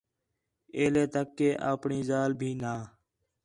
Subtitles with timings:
[0.77, 2.73] ایلے تک کہ اپݨی ذالیک بھی نَہ